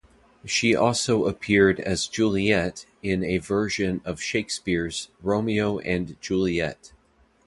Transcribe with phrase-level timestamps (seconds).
[0.47, 6.91] She also appeared as Juliet in a version of Shakespeare's "Romeo and Juliet".